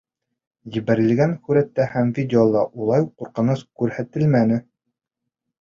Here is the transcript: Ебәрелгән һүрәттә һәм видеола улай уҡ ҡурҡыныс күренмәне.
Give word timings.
Ебәрелгән 0.77 1.35
һүрәттә 1.49 1.87
һәм 1.91 2.09
видеола 2.21 2.63
улай 2.87 3.05
уҡ 3.07 3.13
ҡурҡыныс 3.23 3.63
күренмәне. 3.83 4.63